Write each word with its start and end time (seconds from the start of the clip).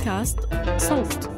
بودكاست 0.00 0.38
صوت. 0.78 1.30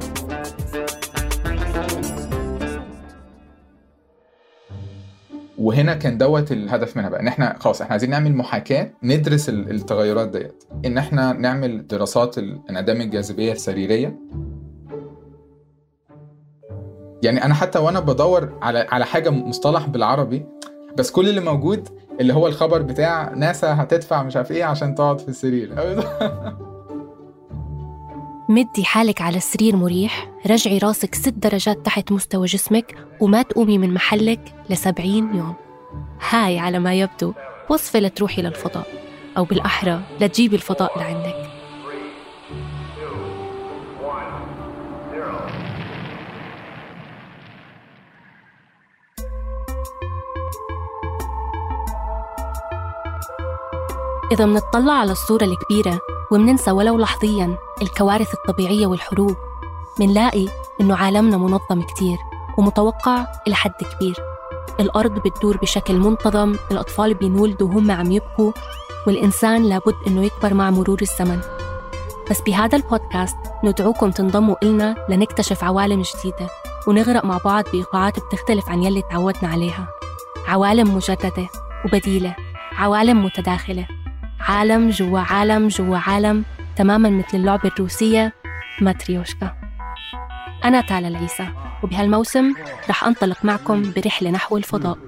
وهنا 5.58 5.95
كان 5.95 6.18
دوت 6.18 6.52
الهدف 6.52 6.97
منها 6.97 7.09
بقى 7.09 7.20
إن 7.20 7.29
إحنا 7.29 7.56
خلاص 7.61 7.81
إحنا 7.81 7.93
عايزين 7.93 8.11
نعمل 8.11 8.32
محاكاة 8.34 8.90
ندرس 9.02 9.48
ال- 9.48 9.70
التغيرات 9.70 10.29
ديت. 10.29 10.64
إن 10.86 10.98
إحنا 10.98 11.32
نعمل 11.32 11.86
دراسات 11.86 12.38
انعدام 12.70 13.00
الجاذبيه 13.00 13.52
السريريه 13.52 14.16
يعني 17.22 17.44
أنا 17.44 17.54
حتى 17.54 17.79
وأنا 17.79 18.00
بدور 18.00 18.58
على 18.62 18.79
على 18.79 19.04
حاجة 19.06 19.30
مصطلح 19.30 19.86
بالعربي 19.86 20.46
بس 20.98 21.10
كل 21.10 21.29
اللي 21.29 21.40
موجود 21.40 21.88
اللي 22.20 22.34
هو 22.34 22.46
الخبر 22.46 22.82
بتاع 22.82 23.34
ناسا 23.34 23.74
هتدفع 23.82 24.22
مش 24.22 24.36
عارف 24.36 24.52
إيه 24.52 24.64
عشان 24.64 24.94
تقعد 24.94 25.20
في 25.20 25.29
السرير. 25.29 25.72
مدي 28.52 28.84
حالك 28.84 29.20
على 29.20 29.41
سرير 29.41 29.77
مريح 29.77 30.30
رجعي 30.47 30.79
راسك 30.79 31.15
ست 31.15 31.29
درجات 31.29 31.87
تحت 31.87 32.12
مستوى 32.12 32.47
جسمك 32.47 32.95
وما 33.20 33.43
تقومي 33.43 33.79
من 33.79 33.95
محلك 33.95 34.55
لسبعين 34.70 35.37
يوم. 35.37 35.55
هاي 36.30 36.59
على 36.59 36.79
ما 36.79 36.95
يبدو 36.95 37.33
وصفة 37.70 37.98
لتروحي 37.98 38.43
للفضاء 38.43 38.87
أو 39.37 39.45
بالأحرى 39.45 40.01
لتجيبي 40.20 40.57
الفضاء 40.57 40.98
لعندك. 40.98 41.52
إذا 54.32 54.46
منطلع 54.46 54.92
على 54.92 55.12
الصورة 55.12 55.45
الكبيرة 55.45 56.00
ومننسى 56.30 56.70
ولو 56.70 56.98
لحظياً 56.98 57.59
الكوارث 57.82 58.34
الطبيعية 58.34 58.87
والحروب 58.87 59.37
منلاقي 60.01 60.46
إنه 60.80 60.96
عالمنا 60.96 61.37
منظم 61.37 61.82
كتير 61.82 62.18
ومتوقع 62.59 63.26
إلى 63.46 63.54
حد 63.54 63.73
كبير. 63.95 64.17
الأرض 64.81 65.11
بتدور 65.11 65.57
بشكل 65.57 65.95
منتظم 65.95 66.57
الأطفال 66.70 67.15
بينولدوا 67.15 67.69
وهم 67.69 67.91
عم 67.91 68.12
يبكوا 68.12 68.53
والإنسان 69.07 69.62
لابد 69.62 69.95
إنه 70.07 70.25
يكبر 70.25 70.55
مع 70.55 70.70
مرور 70.70 70.98
الزمن. 71.03 71.41
بس 72.31 72.41
بهذا 72.41 72.77
البودكاست 72.77 73.37
ندعوكم 73.64 74.11
تنضموا 74.11 74.57
إلنا 74.62 75.07
لنكتشف 75.09 75.64
عوالم 75.64 76.03
جديدة 76.03 76.48
ونغرق 76.87 77.25
مع 77.25 77.39
بعض 77.45 77.64
بإيقاعات 77.73 78.19
بتختلف 78.19 78.69
عن 78.69 78.83
يلي 78.83 79.03
تعودنا 79.03 79.51
عليها. 79.53 79.89
عوالم 80.48 80.95
مجددة 80.95 81.48
وبديلة 81.85 82.37
عوالم 82.73 83.25
متداخلة. 83.25 84.02
عالم 84.48 84.91
جوا 84.91 85.19
عالم 85.21 85.69
جوا 85.69 85.97
عالم 85.98 86.45
تماما 86.77 87.11
مثل 87.11 87.37
اللعبة 87.39 87.69
الروسية 87.69 88.33
ماتريوشكا 88.81 89.55
أنا 90.65 90.81
تالا 90.81 91.09
العيسى 91.09 91.48
وبهالموسم 91.83 92.55
رح 92.89 93.05
أنطلق 93.05 93.45
معكم 93.45 93.93
برحلة 93.97 94.31
نحو 94.31 94.57
الفضاء 94.57 94.98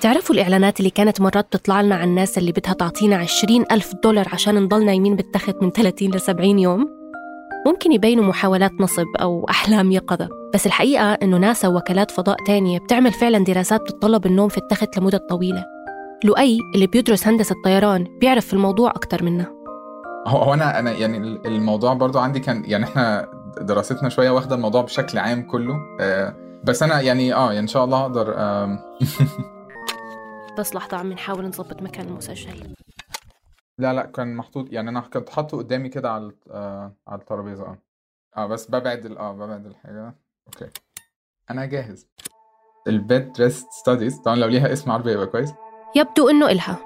تعرفوا 0.00 0.34
الإعلانات 0.34 0.78
اللي 0.80 0.90
كانت 0.90 1.20
مرات 1.20 1.52
تطلع 1.52 1.80
لنا 1.80 1.94
عن 1.94 2.08
الناس 2.08 2.38
اللي 2.38 2.52
بدها 2.52 2.72
تعطينا 2.72 3.16
عشرين 3.16 3.64
ألف 3.72 3.92
دولار 4.04 4.28
عشان 4.32 4.54
نضل 4.54 4.84
نايمين 4.84 5.16
بالتخت 5.16 5.56
من 5.62 5.70
30 5.70 6.10
ل 6.10 6.20
70 6.20 6.58
يوم؟ 6.58 6.99
ممكن 7.66 7.92
يبينوا 7.92 8.24
محاولات 8.24 8.70
نصب 8.80 9.06
أو 9.20 9.46
أحلام 9.50 9.92
يقظة. 9.92 10.28
بس 10.54 10.66
الحقيقة 10.66 11.12
إنه 11.12 11.36
ناسا 11.36 11.68
ووكالات 11.68 12.10
فضاء 12.10 12.36
تانية 12.46 12.78
بتعمل 12.78 13.12
فعلا 13.12 13.38
دراسات 13.44 13.80
بتتطلب 13.80 14.26
النوم 14.26 14.48
في 14.48 14.58
التخت 14.58 14.98
لمدة 14.98 15.18
طويلة. 15.30 15.64
لؤي 16.24 16.58
اللي 16.74 16.86
بيدرس 16.86 17.26
هندسة 17.26 17.54
طيران 17.64 18.06
بيعرف 18.20 18.46
في 18.46 18.52
الموضوع 18.52 18.90
أكتر 18.90 19.22
منا 19.24 19.46
هو 20.26 20.54
أنا 20.54 20.78
أنا 20.78 20.90
يعني 20.92 21.16
الموضوع 21.46 21.94
برضو 21.94 22.18
عندي 22.18 22.40
كان 22.40 22.62
يعني 22.66 22.84
إحنا 22.84 23.26
دراستنا 23.60 24.08
شوية 24.08 24.30
واخدة 24.30 24.56
الموضوع 24.56 24.82
بشكل 24.82 25.18
عام 25.18 25.42
كله. 25.42 25.74
آه، 26.00 26.34
بس 26.64 26.82
أنا 26.82 27.00
يعني 27.00 27.34
آه 27.34 27.46
يعني 27.48 27.58
إن 27.60 27.66
شاء 27.66 27.84
الله 27.84 28.00
أقدر 28.02 28.34
آم، 28.38 28.78
بس 30.58 30.74
لحظة 30.74 30.96
عم 30.96 31.12
نحاول 31.12 31.46
نظبط 31.48 31.82
مكان 31.82 32.06
المسجل 32.08 32.74
لا 33.80 33.92
لا 33.92 34.06
كان 34.06 34.36
محطوط 34.36 34.72
يعني 34.72 34.88
أنا 34.90 35.00
كنت 35.00 35.28
حاطه 35.30 35.58
قدامي 35.58 35.88
كده 35.88 36.10
على 36.12 36.32
آه 36.50 36.92
على 37.08 37.20
الترابيزة 37.20 37.64
آه. 37.64 37.78
آه 38.36 38.46
بس 38.46 38.70
ببعد 38.70 39.06
آه 39.06 39.32
ببعد 39.32 39.66
الحاجة. 39.66 40.14
أوكي. 40.46 40.70
أنا 41.50 41.66
جاهز. 41.66 42.06
ال 42.86 43.00
bed 43.00 43.40
rest 43.40 43.70
studies. 43.70 44.18
طبعا 44.18 44.36
لو 44.36 44.48
ليها 44.48 44.72
اسم 44.72 44.90
عربي 44.90 45.12
يبقى 45.12 45.26
كويس. 45.26 45.52
يبدو 45.96 46.28
إنه 46.28 46.50
إلها. 46.50 46.78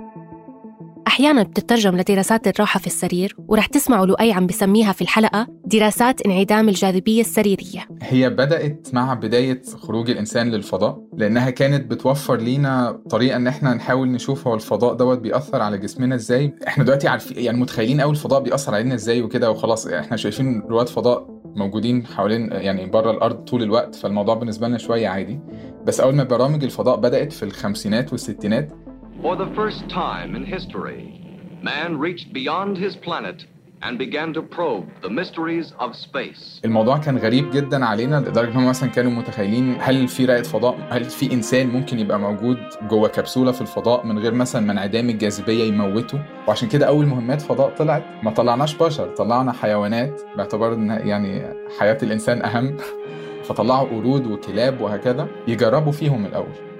أحيانا 1.15 1.43
بتترجم 1.43 1.97
لدراسات 1.97 2.49
الراحة 2.49 2.81
في 2.81 2.87
السرير 2.87 3.37
ورح 3.49 3.67
تسمعوا 3.67 4.07
لؤي 4.07 4.33
عم 4.33 4.47
بسميها 4.47 4.93
في 4.93 5.03
الحلقة 5.03 5.47
دراسات 5.67 6.21
انعدام 6.21 6.69
الجاذبية 6.69 7.21
السريرية. 7.21 7.89
هي 8.03 8.31
بدأت 8.31 8.89
مع 8.93 9.15
بداية 9.15 9.63
خروج 9.77 10.11
الإنسان 10.11 10.51
للفضاء 10.51 10.99
لأنها 11.17 11.51
كانت 11.51 11.91
بتوفر 11.91 12.37
لينا 12.37 13.01
طريقة 13.11 13.37
إن 13.37 13.47
إحنا 13.47 13.75
نحاول 13.75 14.09
نشوف 14.09 14.47
هو 14.47 14.55
الفضاء 14.55 14.95
دوت 14.95 15.19
بيأثر 15.19 15.63
على 15.63 15.79
جسمنا 15.79 16.15
إزاي. 16.15 16.55
إحنا 16.69 16.85
دلوقتي 16.85 17.09
عارفين 17.09 17.45
يعني 17.45 17.59
متخيلين 17.59 18.01
أوي 18.01 18.11
الفضاء 18.11 18.41
بيأثر 18.43 18.75
علينا 18.75 18.95
إزاي 18.95 19.23
وكده 19.23 19.51
وخلاص 19.51 19.87
إحنا 19.87 20.17
شايفين 20.17 20.63
رواد 20.69 20.89
فضاء 20.89 21.27
موجودين 21.57 22.07
حوالين 22.07 22.53
يعني 22.53 22.87
بره 22.87 23.11
الأرض 23.11 23.37
طول 23.45 23.63
الوقت 23.63 23.95
فالموضوع 23.95 24.35
بالنسبة 24.35 24.69
لنا 24.69 24.79
شوية 24.79 25.09
عادي. 25.09 25.41
بس 25.85 26.01
أول 26.01 26.15
ما 26.15 26.25
برامج 26.25 26.65
الفضاء 26.65 26.97
بدأت 26.97 27.33
في 27.33 27.43
الخمسينات 27.43 28.13
والستينات 28.13 28.84
For 29.23 29.37
the 29.37 29.47
first 29.55 29.89
time 29.89 30.35
in 30.35 30.45
history, 30.45 31.21
man 31.63 31.99
reached 31.99 32.33
beyond 32.33 32.77
his 32.77 32.97
planet 32.97 33.47
and 33.83 33.97
began 33.99 34.33
to 34.35 34.43
probe 34.43 34.87
the 35.03 35.11
mysteries 35.11 35.73
of 35.79 35.95
space. 35.97 36.61
الموضوع 36.65 36.99
كان 36.99 37.19
غريب 37.19 37.51
جدا 37.51 37.85
علينا 37.85 38.21
لدرجة 38.21 38.51
إن 38.51 38.57
هم 38.57 38.69
مثلا 38.69 38.89
كانوا 38.91 39.11
متخيلين 39.11 39.77
هل 39.81 40.09
في 40.09 40.25
رائد 40.25 40.45
فضاء 40.45 40.89
هل 40.91 41.05
في 41.05 41.33
إنسان 41.33 41.67
ممكن 41.67 41.99
يبقى 41.99 42.19
موجود 42.19 42.59
جوه 42.91 43.09
كبسولة 43.09 43.53
في 43.53 43.61
الفضاء 43.61 44.07
من 44.07 44.19
غير 44.19 44.35
مثلا 44.35 44.67
ما 44.67 44.73
انعدام 44.73 45.11
الجاذبية 45.11 45.65
يموته. 45.65 46.23
وعشان 46.49 46.69
كده 46.69 46.87
أول 46.87 47.07
مهمات 47.07 47.41
فضاء 47.43 47.71
طلعت. 47.77 48.05
ما 48.23 48.31
طلعناش 48.31 48.77
بشر 48.77 49.09
طلعنا 49.09 49.53
حيوانات 49.53 50.21
باعتبار 50.37 50.73
إن 50.75 50.89
يعني 50.91 51.43
حياة 51.79 51.99
الإنسان 52.03 52.43
أهم. 52.45 52.77
فطلعوا 53.47 53.89
قرود 53.89 54.27
وكلاب 54.27 54.81
وهكذا 54.81 55.29
يجربوا 55.49 55.93
فيهم 55.93 56.27
الأول. 56.27 56.74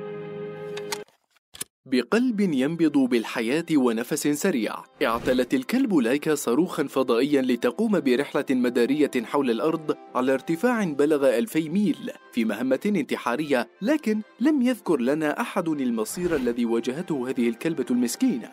بقلب 1.95 2.41
ينبض 2.41 2.99
بالحياة 2.99 3.65
ونفس 3.77 4.29
سريع. 4.29 4.75
اعتلت 5.03 5.55
الكلب 5.55 5.95
لايكا 5.95 6.35
صاروخا 6.35 6.85
فضائيا 6.85 7.43
لتقوم 7.43 8.01
برحلة 8.01 8.45
مدارية 8.51 9.11
حول 9.25 9.51
الأرض 9.51 9.97
على 10.15 10.33
ارتفاع 10.35 10.85
بلغ 10.85 11.39
ألفي 11.39 11.69
ميل 11.69 12.11
في 12.33 12.45
مهمة 12.45 12.81
انتحارية 12.87 13.69
لكن 13.83 14.23
لم 14.41 14.63
يذكر 14.63 15.01
لنا 15.01 15.41
أحد 15.41 15.69
المصير 15.69 16.37
الذي 16.37 16.65
واجهته 16.65 17.31
هذه 17.31 17.49
الكلبة 17.49 17.87
المسكينة. 17.91 18.51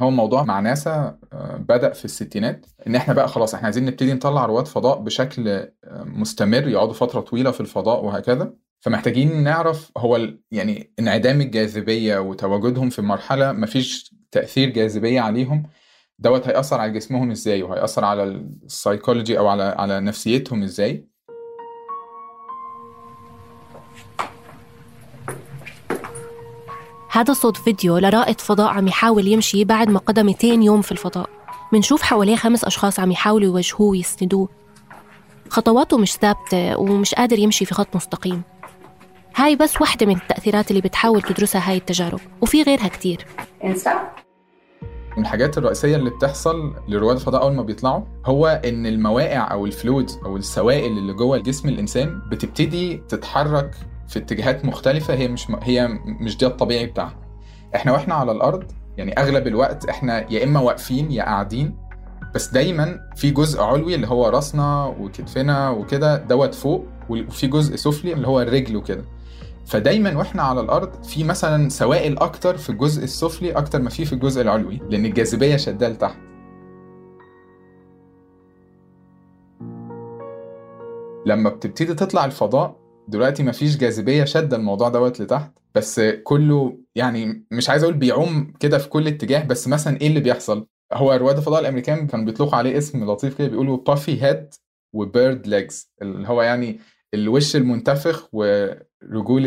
هو 0.00 0.08
الموضوع 0.08 0.44
مع 0.44 0.60
ناسا 0.60 1.18
آه، 1.32 1.56
بدأ 1.68 1.92
في 1.92 2.04
الستينات. 2.04 2.66
إن 2.86 2.94
إحنا 2.94 3.14
بقى 3.14 3.28
خلاص 3.28 3.54
إحنا 3.54 3.64
عايزين 3.64 3.84
نبتدي 3.84 4.12
نطلع 4.12 4.46
رواد 4.46 4.66
فضاء 4.66 4.98
بشكل 4.98 5.48
آه، 5.48 5.70
مستمر 6.04 6.68
يقعدوا 6.68 6.92
فترة 6.92 7.20
طويلة 7.20 7.50
في 7.50 7.60
الفضاء 7.60 8.04
وهكذا. 8.04 8.54
فمحتاجين 8.84 9.42
نعرف 9.42 9.90
هو 9.96 10.28
يعني 10.50 10.92
انعدام 10.98 11.40
الجاذبية 11.40 12.18
وتواجدهم 12.18 12.90
في 12.90 13.02
مرحلة 13.02 13.52
مفيش 13.52 14.14
تأثير 14.30 14.70
جاذبية 14.70 15.20
عليهم 15.20 15.62
دوت 16.18 16.48
هيأثر 16.48 16.80
على 16.80 16.92
جسمهم 16.92 17.30
إزاي 17.30 17.62
وهيأثر 17.62 18.04
على 18.04 18.24
السايكولوجي 18.64 19.38
أو 19.38 19.48
على 19.48 19.62
على 19.62 20.00
نفسيتهم 20.00 20.62
إزاي؟ 20.62 21.08
هذا 27.10 27.32
صوت 27.32 27.56
فيديو 27.56 27.98
لرائد 27.98 28.40
فضاء 28.40 28.68
عم 28.68 28.88
يحاول 28.88 29.28
يمشي 29.28 29.64
بعد 29.64 29.88
ما 29.88 29.98
قضى 29.98 30.22
200 30.22 30.46
يوم 30.46 30.82
في 30.82 30.92
الفضاء. 30.92 31.30
منشوف 31.72 32.02
حواليه 32.02 32.36
خمس 32.36 32.64
أشخاص 32.64 33.00
عم 33.00 33.10
يحاولوا 33.10 33.46
يوجهوه 33.46 33.88
ويسندوه. 33.88 34.48
خطواته 35.50 35.98
مش 35.98 36.12
ثابتة 36.12 36.78
ومش 36.78 37.14
قادر 37.14 37.38
يمشي 37.38 37.64
في 37.64 37.74
خط 37.74 37.96
مستقيم. 37.96 38.53
هاي 39.36 39.56
بس 39.56 39.80
واحدة 39.80 40.06
من 40.06 40.16
التأثيرات 40.16 40.70
اللي 40.70 40.80
بتحاول 40.82 41.22
تدرسها 41.22 41.70
هاي 41.70 41.76
التجارب 41.76 42.20
وفي 42.40 42.62
غيرها 42.62 42.88
كتير. 42.88 43.26
من 45.16 45.22
الحاجات 45.22 45.58
الرئيسية 45.58 45.96
اللي 45.96 46.10
بتحصل 46.10 46.74
لرواد 46.88 47.16
الفضاء 47.16 47.42
أول 47.42 47.52
ما 47.54 47.62
بيطلعوا 47.62 48.02
هو 48.26 48.60
إن 48.64 48.86
المواقع 48.86 49.52
أو 49.52 49.66
الفلويدز 49.66 50.18
أو 50.24 50.36
السوائل 50.36 50.98
اللي 50.98 51.12
جوه 51.12 51.38
جسم 51.38 51.68
الإنسان 51.68 52.20
بتبتدي 52.30 53.02
تتحرك 53.08 53.74
في 54.08 54.18
اتجاهات 54.18 54.64
مختلفة 54.64 55.14
هي 55.14 55.28
مش 55.28 55.46
هي 55.62 55.88
مش 56.20 56.36
ده 56.36 56.46
الطبيعي 56.46 56.86
بتاعها. 56.86 57.16
إحنا 57.74 57.92
وإحنا 57.92 58.14
على 58.14 58.32
الأرض 58.32 58.64
يعني 58.96 59.12
أغلب 59.12 59.46
الوقت 59.46 59.88
إحنا 59.88 60.32
يا 60.32 60.44
إما 60.44 60.60
واقفين 60.60 61.12
يا 61.12 61.22
قاعدين 61.24 61.76
بس 62.34 62.48
دايما 62.48 63.00
في 63.16 63.30
جزء 63.30 63.62
علوي 63.62 63.94
اللي 63.94 64.06
هو 64.06 64.28
راسنا 64.28 64.84
وكتفنا 65.00 65.70
وكده 65.70 66.16
دوت 66.16 66.54
فوق 66.54 66.86
وفي 67.08 67.46
جزء 67.46 67.76
سفلي 67.76 68.12
اللي 68.12 68.26
هو 68.26 68.40
الرجل 68.40 68.76
وكده. 68.76 69.04
فدايما 69.66 70.18
وإحنا 70.18 70.42
على 70.42 70.60
الأرض 70.60 71.04
في 71.04 71.24
مثلا 71.24 71.68
سوائل 71.68 72.18
أكتر 72.18 72.56
في 72.56 72.70
الجزء 72.70 73.04
السفلي 73.04 73.52
أكتر 73.52 73.82
ما 73.82 73.90
في 73.90 74.04
في 74.04 74.12
الجزء 74.12 74.42
العلوي 74.42 74.80
لأن 74.90 75.06
الجاذبية 75.06 75.56
شداه 75.56 75.88
لتحت 75.88 76.18
لما 81.26 81.50
بتبتدي 81.50 81.94
تطلع 81.94 82.24
الفضاء 82.24 82.76
دلوقتي 83.08 83.42
مفيش 83.42 83.76
جاذبية 83.76 84.24
شاده 84.24 84.56
الموضوع 84.56 84.88
دوت 84.88 85.20
لتحت. 85.20 85.52
بس 85.74 86.00
كله 86.00 86.78
يعني 86.94 87.46
مش 87.50 87.70
عايز 87.70 87.82
أقول 87.82 87.94
بيعوم 87.94 88.52
كده 88.60 88.78
في 88.78 88.88
كل 88.88 89.06
اتجاه 89.06 89.44
بس 89.44 89.68
مثلا 89.68 90.00
إيه 90.00 90.06
اللي 90.06 90.20
بيحصل؟ 90.20 90.66
هو 90.92 91.12
رواد 91.12 91.36
الفضاء 91.36 91.60
الأمريكان 91.60 92.06
كانوا 92.06 92.24
بيطلقوا 92.24 92.56
عليه 92.56 92.78
اسم 92.78 93.04
لطيف 93.10 93.38
كده 93.38 93.48
بيقولوا 93.48 93.76
puffy 93.76 94.22
head 94.24 94.54
و 94.94 95.04
bird 95.04 95.46
legs 95.46 95.90
اللي 96.02 96.28
هو 96.28 96.42
يعني 96.42 96.80
الوش 97.14 97.56
المنتفخ 97.56 98.28
ورجول 98.32 99.46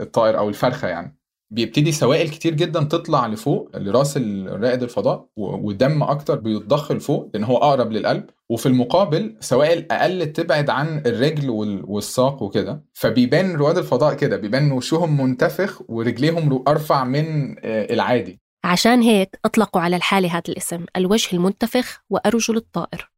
الطائر 0.00 0.38
أو 0.38 0.48
الفرخة 0.48 0.88
يعني. 0.88 1.18
بيبتدي 1.50 1.92
سوائل 1.92 2.28
كتير 2.28 2.54
جدا 2.54 2.82
تطلع 2.84 3.26
لفوق 3.26 3.76
لرأس 3.76 4.16
رائد 4.46 4.82
الفضاء 4.82 5.26
ودم 5.36 6.02
أكتر 6.02 6.34
بيتضخ 6.38 6.92
لفوق 6.92 7.30
لأن 7.34 7.44
هو 7.44 7.56
أقرب 7.56 7.92
للقلب. 7.92 8.24
وفي 8.50 8.66
المقابل 8.66 9.36
سوائل 9.40 9.86
أقل 9.90 10.32
تبعد 10.32 10.70
عن 10.70 11.02
الرجل 11.06 11.50
والساق 11.84 12.42
وكده. 12.42 12.84
فبيبان 12.94 13.56
رواد 13.56 13.78
الفضاء 13.78 14.14
كده 14.14 14.36
بيبان 14.36 14.72
وشهم 14.72 15.20
منتفخ 15.20 15.82
ورجليهم 15.88 16.64
أرفع 16.68 17.04
من 17.04 17.56
العادي. 17.64 18.40
عشان 18.64 19.02
هيك 19.02 19.38
أطلقوا 19.44 19.82
على 19.82 19.96
الحالة 19.96 20.28
هذا 20.28 20.42
الاسم 20.48 20.84
الوجه 20.96 21.36
المنتفخ 21.36 22.02
وأرجل 22.10 22.56
الطائر. 22.56 23.10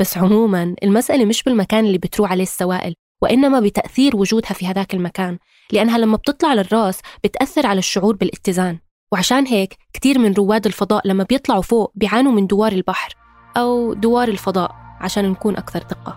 بس 0.00 0.18
عموما 0.18 0.74
المسألة 0.84 1.24
مش 1.24 1.42
بالمكان 1.42 1.84
اللي 1.86 1.98
بتروح 1.98 2.30
عليه 2.30 2.42
السوائل. 2.42 2.94
وإنما 3.22 3.60
بتأثير 3.60 4.16
وجودها 4.16 4.52
في 4.52 4.66
هذاك 4.66 4.94
المكان 4.94 5.38
لأنها 5.72 5.98
لما 5.98 6.16
بتطلع 6.16 6.54
للرأس 6.54 7.00
بتأثر 7.24 7.66
على 7.66 7.78
الشعور 7.78 8.16
بالاتزان. 8.16 8.78
وعشان 9.12 9.46
هيك 9.46 9.76
كتير 9.92 10.18
من 10.18 10.32
رواد 10.34 10.66
الفضاء 10.66 11.08
لما 11.08 11.24
بيطلعوا 11.24 11.62
فوق 11.62 11.92
بيعانوا 11.94 12.32
من 12.32 12.46
دوار 12.46 12.72
البحر 12.72 13.14
أو 13.56 13.92
دوار 13.94 14.28
الفضاء 14.28 14.70
عشان 15.00 15.24
نكون 15.30 15.56
أكثر 15.56 15.78
دقة. 15.82 16.16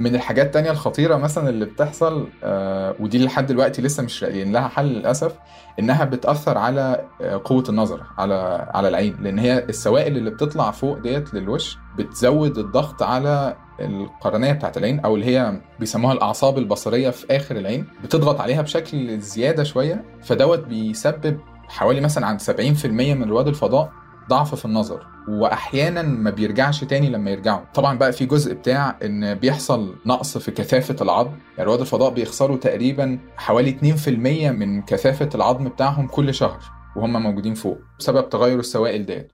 من 0.00 0.14
الحاجات 0.14 0.46
التانية 0.46 0.70
الخطيرة 0.70 1.16
مثلا 1.16 1.48
اللي 1.48 1.64
بتحصل 1.64 2.28
آه 2.44 2.94
ودي 3.00 3.24
لحد 3.24 3.46
دلوقتي 3.46 3.82
لسه 3.82 4.02
مش 4.02 4.22
لاقيين 4.22 4.52
لها 4.52 4.68
حل 4.68 4.86
للأسف 4.86 5.34
إنها 5.78 6.04
بتأثر 6.04 6.58
على 6.58 7.04
آه 7.20 7.40
قوة 7.44 7.64
النظر 7.68 8.02
على 8.18 8.68
على 8.74 8.88
العين. 8.88 9.16
لأن 9.20 9.38
هي 9.38 9.58
السوائل 9.58 10.16
اللي 10.16 10.30
بتطلع 10.30 10.70
فوق 10.70 10.98
ديت 10.98 11.34
للوش 11.34 11.76
بتزود 11.98 12.58
الضغط 12.58 13.02
على 13.02 13.56
القرنية 13.80 14.52
بتاعت 14.52 14.76
العين 14.78 15.00
أو 15.00 15.14
اللي 15.14 15.26
هي 15.26 15.60
بيسموها 15.80 16.12
الأعصاب 16.12 16.58
البصرية 16.58 17.10
في 17.10 17.36
آخر 17.36 17.56
العين 17.56 17.86
بتضغط 18.04 18.40
عليها 18.40 18.62
بشكل 18.62 19.20
زيادة 19.20 19.64
شوية 19.64 20.04
فدوت 20.22 20.58
بيسبب 20.58 21.38
حوالي 21.68 22.00
مثلا 22.00 22.26
عند 22.26 22.40
70% 22.42 22.86
من 22.86 23.28
رواد 23.30 23.48
الفضاء 23.48 23.92
ضعف 24.28 24.54
في 24.54 24.64
النظر 24.64 25.06
واحيانا 25.28 26.02
ما 26.02 26.30
بيرجعش 26.30 26.84
تاني 26.84 27.10
لما 27.10 27.30
يرجعوا. 27.30 27.60
طبعا 27.74 27.98
بقى 27.98 28.12
في 28.12 28.26
جزء 28.26 28.54
بتاع 28.54 28.96
إن 29.04 29.34
بيحصل 29.34 29.94
نقص 30.06 30.38
في 30.38 30.50
كثافة 30.50 30.96
العظم 31.00 31.30
يعني 31.30 31.68
رواد 31.70 31.80
الفضاء 31.80 32.10
بيخسروا 32.10 32.56
تقريبا 32.56 33.18
حوالي 33.36 33.96
2% 34.06 34.08
من 34.52 34.82
كثافة 34.82 35.28
العظم 35.34 35.68
بتاعهم 35.68 36.06
كل 36.06 36.34
شهر 36.34 36.58
وهم 36.96 37.22
موجودين 37.22 37.54
فوق 37.54 37.78
بسبب 37.98 38.28
تغير 38.28 38.58
السوائل 38.58 39.06
ديت. 39.06 39.32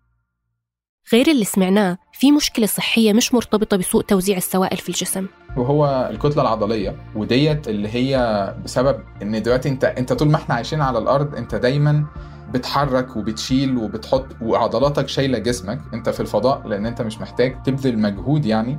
غير 1.13 1.31
اللي 1.31 1.45
سمعناه 1.45 1.99
في 2.13 2.33
مشكلة 2.33 2.67
صحية 2.67 3.13
مش 3.13 3.35
مرتبطة 3.35 3.77
بسوء 3.77 4.03
توزيع 4.03 4.37
السوائل 4.37 4.77
في 4.77 4.89
الجسم. 4.89 5.27
وهو 5.57 6.09
الكتلة 6.11 6.43
العضلية 6.43 6.97
وديت 7.17 7.69
اللي 7.69 7.89
هي 7.89 8.55
بسبب 8.65 9.01
إن 9.23 9.43
دلوقتي 9.43 9.69
أنت 9.69 9.85
أنت 9.85 10.13
طول 10.13 10.29
ما 10.29 10.37
إحنا 10.37 10.55
عايشين 10.55 10.81
على 10.81 10.99
الأرض 10.99 11.35
أنت 11.35 11.55
دايما 11.55 12.05
بتحرك 12.53 13.17
وبتشيل 13.17 13.77
وبتحط 13.77 14.27
وعضلاتك 14.43 15.09
شايلة 15.09 15.39
جسمك 15.39 15.81
أنت 15.95 16.09
في 16.09 16.21
الفضاء 16.21 16.67
لأن 16.69 16.87
أنت 16.87 17.03
مش 17.03 17.19
محتاج 17.21 17.63
تبذل 17.63 17.99
مجهود 17.99 18.47
يعني 18.47 18.79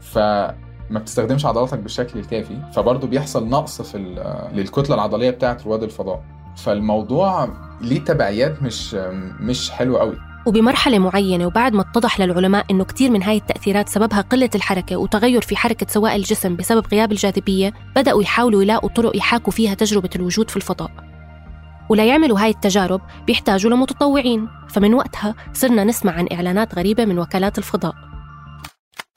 فما 0.00 0.54
بتستخدمش 0.90 1.46
عضلاتك 1.46 1.78
بالشكل 1.78 2.18
الكافي 2.18 2.58
فبرضه 2.74 3.06
بيحصل 3.08 3.48
نقص 3.48 3.82
في 3.82 3.98
للكتلة 4.52 4.94
العضلية 4.94 5.30
بتاعة 5.30 5.58
رواد 5.66 5.82
الفضاء. 5.82 6.22
فالموضوع 6.56 7.48
ليه 7.80 8.00
تبعيات 8.04 8.62
مش 8.62 8.94
مش 9.40 9.70
حلوة 9.70 10.00
قوي. 10.00 10.18
وبمرحلة 10.48 10.98
معينة 10.98 11.46
وبعد 11.46 11.72
ما 11.72 11.80
اتضح 11.80 12.20
للعلماء 12.20 12.66
أنه 12.70 12.84
كتير 12.84 13.10
من 13.10 13.22
هاي 13.22 13.36
التأثيرات 13.36 13.88
سببها 13.88 14.20
قلة 14.20 14.50
الحركة 14.54 14.96
وتغير 14.96 15.42
في 15.42 15.56
حركة 15.56 15.86
سوائل 15.88 16.16
الجسم 16.16 16.56
بسبب 16.56 16.86
غياب 16.86 17.12
الجاذبية 17.12 17.74
بدأوا 17.96 18.22
يحاولوا 18.22 18.62
يلاقوا 18.62 18.88
طرق 18.88 19.16
يحاكوا 19.16 19.52
فيها 19.52 19.74
تجربة 19.74 20.10
الوجود 20.16 20.50
في 20.50 20.56
الفضاء 20.56 20.90
ولا 21.88 22.04
يعملوا 22.06 22.40
هاي 22.40 22.50
التجارب 22.50 23.00
بيحتاجوا 23.26 23.70
لمتطوعين 23.70 24.48
فمن 24.68 24.94
وقتها 24.94 25.34
صرنا 25.52 25.84
نسمع 25.84 26.12
عن 26.12 26.28
إعلانات 26.32 26.74
غريبة 26.74 27.04
من 27.04 27.18
وكالات 27.18 27.58
الفضاء 27.58 27.94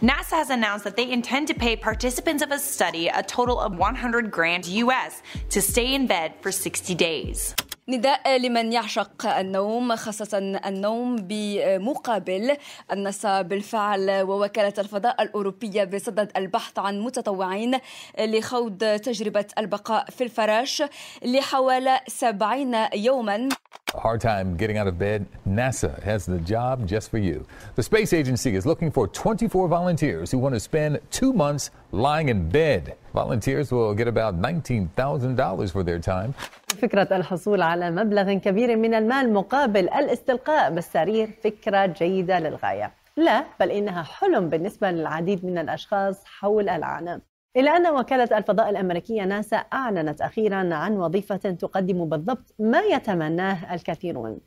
NASA 0.03 0.35
has 0.35 0.49
announced 0.49 0.83
that 0.83 0.95
they 0.95 1.11
intend 1.11 1.47
to 1.47 1.53
pay 1.53 1.75
participants 1.75 2.43
of 2.43 2.51
a 2.51 2.59
study 2.59 3.07
a 3.07 3.23
total 3.23 3.59
of 3.59 3.71
100 3.77 4.31
grand 4.31 4.65
US 4.67 5.21
to 5.49 5.61
stay 5.61 5.93
in 5.93 6.07
bed 6.07 6.31
for 6.41 6.51
60 6.51 6.95
days. 6.95 7.53
نداء 7.89 8.37
لمن 8.37 8.73
يعشق 8.73 9.25
النوم 9.27 9.95
خاصة 9.95 10.37
النوم 10.65 11.15
بمقابل 11.15 12.57
الناسا 12.91 13.41
بالفعل 13.41 14.21
ووكالة 14.21 14.73
الفضاء 14.77 15.21
الأوروبية 15.21 15.83
بصدد 15.83 16.31
البحث 16.37 16.79
عن 16.79 16.99
متطوعين 16.99 17.77
لخوض 18.19 18.77
تجربة 18.77 19.45
البقاء 19.57 20.05
في 20.09 20.23
الفراش 20.23 20.83
لحوالي 21.25 21.99
سبعين 22.07 22.75
يوما 22.93 23.49
Hard 23.93 24.21
time 24.21 24.55
getting 24.55 24.77
out 24.77 24.87
of 24.87 24.97
bed? 24.97 25.25
NASA 25.45 26.01
has 26.01 26.25
the 26.25 26.39
job 26.39 26.87
just 26.87 27.11
for 27.11 27.17
you. 27.17 27.45
The 27.75 27.83
space 27.83 28.13
agency 28.13 28.55
is 28.55 28.65
looking 28.65 28.89
for 28.89 29.05
24 29.09 29.67
volunteers 29.67 30.31
who 30.31 30.37
want 30.37 30.55
to 30.55 30.61
spend 30.61 31.01
two 31.11 31.33
months 31.33 31.71
lying 31.91 32.29
in 32.29 32.47
bed. 32.47 32.95
Volunteers 33.13 33.69
will 33.69 33.93
get 33.93 34.07
about 34.07 34.41
$19,000 34.41 35.71
for 35.73 35.83
their 35.83 35.99
time. 35.99 36.33
فكرة 36.81 37.15
الحصول 37.17 37.61
على 37.61 37.91
مبلغ 37.91 38.33
كبير 38.33 38.77
من 38.77 38.93
المال 38.93 39.33
مقابل 39.33 39.89
الاستلقاء 39.89 40.71
بالسرير 40.71 41.29
فكرة 41.43 41.85
جيدة 41.85 42.39
للغاية. 42.39 42.91
لا 43.17 43.43
بل 43.59 43.71
إنها 43.71 44.03
حلم 44.03 44.49
بالنسبة 44.49 44.91
للعديد 44.91 45.45
من 45.45 45.57
الأشخاص 45.57 46.25
حول 46.25 46.69
العالم. 46.69 47.21
إلا 47.57 47.77
أن 47.77 47.87
وكالة 47.87 48.37
الفضاء 48.37 48.69
الأمريكية 48.69 49.23
ناسا 49.23 49.57
أعلنت 49.57 50.21
أخيرا 50.21 50.75
عن 50.75 50.97
وظيفة 50.97 51.35
تقدم 51.35 52.05
بالضبط 52.05 52.55
ما 52.59 52.79
يتمناه 52.79 53.73
الكثيرون 53.73 54.39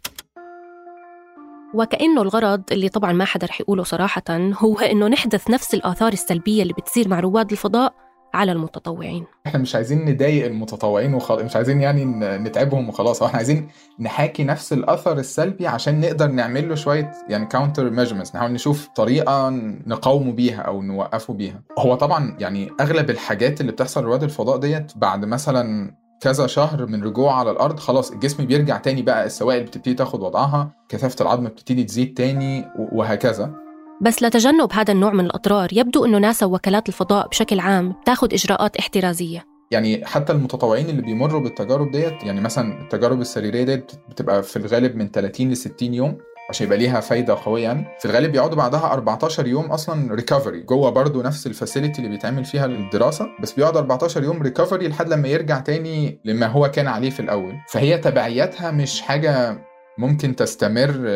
وكأنه 1.74 2.22
الغرض 2.22 2.62
اللي 2.72 2.88
طبعا 2.88 3.12
ما 3.12 3.24
حدا 3.24 3.46
رح 3.46 3.60
يقوله 3.60 3.82
صراحة 3.82 4.22
هو 4.30 4.78
إنه 4.78 5.08
نحدث 5.08 5.50
نفس 5.50 5.74
الآثار 5.74 6.12
السلبية 6.12 6.62
اللي 6.62 6.74
بتصير 6.78 7.08
مع 7.08 7.20
رواد 7.20 7.50
الفضاء 7.50 7.94
على 8.34 8.52
المتطوعين. 8.52 9.24
إحنا 9.46 9.60
مش 9.60 9.74
عايزين 9.74 10.10
نضايق 10.10 10.46
المتطوعين 10.46 11.14
وخلاص 11.14 11.42
مش 11.42 11.56
عايزين 11.56 11.80
يعني 11.80 12.04
نتعبهم 12.38 12.88
وخلاص. 12.88 13.22
إحنا 13.22 13.36
عايزين 13.36 13.68
نحاكي 14.00 14.44
نفس 14.44 14.72
الأثر 14.72 15.18
السلبي 15.18 15.66
عشان 15.66 16.00
نقدر 16.00 16.26
نعمل 16.26 16.68
له 16.68 16.74
شوية 16.74 17.12
يعني 17.28 17.46
counter 17.46 17.90
measurements 17.90 18.34
نحاول 18.36 18.52
نشوف 18.52 18.88
طريقة 18.96 19.50
نقاومه 19.86 20.32
بيها 20.32 20.60
أو 20.60 20.82
نوقفه 20.82 21.34
بيها. 21.34 21.62
هو 21.78 21.94
طبعا 21.94 22.36
يعني 22.38 22.70
أغلب 22.80 23.10
الحاجات 23.10 23.60
اللي 23.60 23.72
بتحصل 23.72 24.04
رواد 24.04 24.22
الفضاء 24.22 24.56
ديت 24.56 24.92
بعد 24.96 25.24
مثلا 25.24 25.94
كذا 26.20 26.46
شهر 26.46 26.86
من 26.86 27.04
رجوع 27.04 27.34
على 27.38 27.50
الأرض 27.50 27.78
خلاص 27.78 28.10
الجسم 28.10 28.46
بيرجع 28.46 28.76
تاني 28.76 29.02
بقى 29.02 29.26
السوائل 29.26 29.64
بتبتدي 29.64 29.94
تاخد 29.94 30.20
وضعها 30.20 30.70
كثافة 30.88 31.22
العظم 31.22 31.44
بتبتدي 31.44 31.84
تزيد 31.84 32.14
تاني 32.14 32.64
وهكذا. 32.92 33.63
بس 34.04 34.22
لتجنب 34.22 34.72
هذا 34.72 34.92
النوع 34.92 35.12
من 35.12 35.24
الأضرار 35.24 35.68
يبدو 35.72 36.04
أنه 36.04 36.18
ناسا 36.18 36.46
ووكالات 36.46 36.88
الفضاء 36.88 37.28
بشكل 37.28 37.60
عام 37.60 37.92
بتاخد 37.92 38.32
إجراءات 38.32 38.76
احترازية. 38.76 39.46
يعني 39.70 40.06
حتى 40.06 40.32
المتطوعين 40.32 40.88
اللي 40.88 41.02
بيمروا 41.02 41.40
بالتجارب 41.40 41.90
ديت 41.90 42.22
يعني 42.22 42.40
مثلا 42.40 42.82
التجارب 42.82 43.20
السريرية 43.20 43.62
ديت 43.64 43.92
بتبقى 44.10 44.42
في 44.42 44.56
الغالب 44.56 44.96
من 44.96 45.10
30 45.10 45.50
ل 45.50 45.56
60 45.56 45.94
يوم 45.94 46.18
عشان 46.50 46.66
يبقى 46.66 46.78
ليها 46.78 47.00
فايدة 47.00 47.34
قويه 47.44 47.62
يعني 47.62 47.86
في 48.00 48.04
الغالب 48.04 48.32
بيقعدوا 48.32 48.56
بعدها 48.56 48.92
14 48.92 49.46
يوم 49.46 49.64
أصلا 49.64 50.14
recovery 50.14 50.60
جوه 50.60 50.90
برضو 50.90 51.22
نفس 51.22 51.46
ال 51.46 51.52
facility 51.52 51.98
اللي 51.98 52.10
بيتعمل 52.10 52.44
فيها 52.44 52.66
الدراسة 52.66 53.26
بس 53.42 53.52
بيقعد 53.52 53.76
14 53.76 54.24
يوم 54.24 54.42
recovery 54.42 54.88
لحد 54.88 55.08
لما 55.08 55.28
يرجع 55.28 55.60
تاني 55.60 56.20
لما 56.24 56.46
هو 56.46 56.70
كان 56.70 56.86
عليه 56.86 57.10
في 57.10 57.20
الأول. 57.20 57.54
فهي 57.68 57.98
تبعياتها 57.98 58.70
مش 58.70 59.00
حاجة 59.00 59.58
ممكن 59.98 60.36
تستمر 60.36 61.06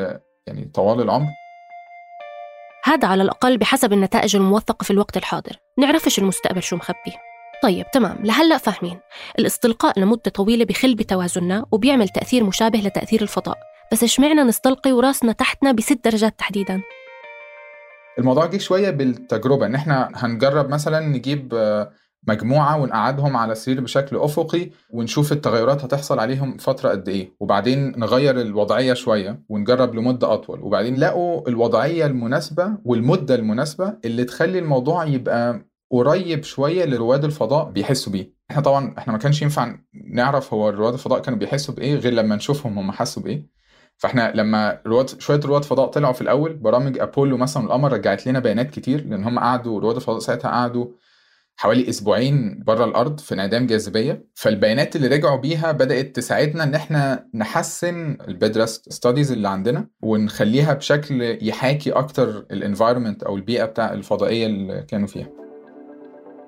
يعني 0.47 0.71
طوال 0.75 1.01
العمر. 1.01 1.29
هذا 2.89 3.09
على 3.09 3.23
الأقل 3.23 3.59
بحسب 3.59 3.93
النتائج 3.93 4.37
الموثقة 4.37 4.85
في 4.85 4.91
الوقت 4.91 5.17
الحاضر. 5.17 5.57
ما 5.79 5.85
نعرفش 5.85 6.19
المستقبل 6.19 6.63
شو 6.63 6.77
مخبي. 6.77 7.13
طيب 7.63 7.87
تمام. 7.93 8.19
لهلأ 8.25 8.59
فاهمين. 8.59 9.01
الاستلقاء 9.39 10.01
لمدة 10.01 10.31
طويلة 10.35 10.65
بخل 10.65 10.95
بتوازننا 10.95 11.67
وبيعمل 11.73 12.09
تأثير 12.09 12.45
مشابه 12.45 12.79
لتأثير 12.79 13.23
الفضاء. 13.23 13.59
بس 13.93 14.03
اشمعنا 14.03 14.45
نستلقي 14.45 14.93
وراسنا 14.93 15.33
تحتنا 15.33 15.73
بست 15.73 16.05
درجات 16.05 16.39
تحديدا؟ 16.39 16.83
الموضوع 18.19 18.47
جه 18.47 18.59
شوية 18.59 18.91
بالتجربة. 18.91 19.67
ان 19.67 19.75
إحنا 19.75 20.11
هنجرب 20.15 20.69
مثلا 20.69 21.01
نجيب 21.01 21.55
مجموعة 22.29 22.81
ونقعدهم 22.81 23.37
على 23.37 23.55
سرير 23.55 23.81
بشكل 23.81 24.17
أفقي 24.17 24.71
ونشوف 24.91 25.33
التغيرات 25.33 25.85
هتحصل 25.85 26.19
عليهم 26.19 26.57
فترة 26.57 26.89
قد 26.91 27.09
إيه. 27.09 27.33
وبعدين 27.41 27.99
نغير 27.99 28.41
الوضعية 28.41 28.95
شوية 28.95 29.43
ونجرب 29.49 29.95
لمدة 29.95 30.33
أطول. 30.35 30.61
وبعدين 30.63 30.97
لقوا 30.97 31.49
الوضعية 31.49 32.07
المناسبة 32.07 32.73
والمدة 32.85 33.35
المناسبة 33.35 33.95
اللي 34.05 34.25
تخلي 34.25 34.59
الموضوع 34.59 35.05
يبقى 35.05 35.69
قريب 35.91 36.45
شوية 36.45 36.85
لرواد 36.85 37.25
الفضاء 37.25 37.71
بيحسوا 37.71 38.13
بيه. 38.13 38.33
إحنا 38.51 38.63
طبعا 38.63 38.95
إحنا 38.99 39.13
ما 39.13 39.19
كانش 39.19 39.43
ينفع 39.43 39.75
نعرف 40.13 40.55
هو 40.55 40.69
رواد 40.69 40.93
الفضاء 40.93 41.21
كانوا 41.21 41.39
بيحسوا 41.39 41.75
بإيه 41.75 41.95
غير 41.95 42.13
لما 42.13 42.37
نشوفهم 42.37 42.79
هم 42.79 42.93
حسوا 42.93 43.23
بإيه. 43.23 43.59
فإحنا 43.97 44.33
لما 44.35 44.81
رواد 44.87 45.09
شوية 45.21 45.41
رواد 45.45 45.65
فضاء 45.65 45.87
طلعوا 45.87 46.13
في 46.13 46.21
الأول 46.21 46.55
برامج 46.55 46.99
أبولو 46.99 47.37
مثلا 47.37 47.63
القمر 47.65 47.93
رجعت 47.93 48.27
لنا 48.27 48.39
بيانات 48.39 48.71
كتير 48.71 49.07
لأن 49.07 49.25
هم 49.25 49.39
قعدوا 49.39 49.81
رواد 49.81 49.95
الفضاء 49.97 50.19
ساعتها 50.19 50.51
قعدوا 50.51 50.87
حوالي 51.61 51.89
أسبوعين 51.89 52.63
بره 52.67 52.85
الأرض 52.85 53.21
في 53.21 53.35
انعدام 53.35 53.67
جاذبية. 53.67 54.25
فالبيانات 54.35 54.97
اللي 54.97 55.09
رجعوا 55.09 55.37
بيها 55.37 55.73
بدأت 55.73 56.17
تساعدنا 56.17 56.65
إن 56.65 56.75
إحنا 56.75 57.27
نحسن 57.35 58.19
ال 58.29 58.36
bed 58.36 58.59
rest 58.59 58.93
studies 58.93 59.33
اللي 59.33 59.49
عندنا 59.49 59.89
ونخليها 60.03 60.75
بشكل 60.75 61.39
يحاكي 61.43 61.91
أكتر 61.91 62.29
ال 62.51 62.57
environment 62.57 63.23
أو 63.23 63.37
البيئة 63.37 63.65
بتاع 63.65 63.93
الفضائية 63.93 64.47
اللي 64.47 64.85
كانوا 64.89 65.07
فيها. 65.07 65.29